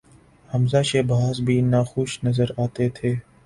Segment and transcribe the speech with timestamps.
[0.49, 3.15] حمزہ شہباز بھی ناخوش نظر آتے تھے۔